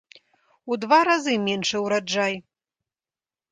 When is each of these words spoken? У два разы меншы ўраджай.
У 0.71 0.77
два 0.85 0.99
разы 1.09 1.35
меншы 1.45 1.77
ўраджай. 1.85 2.33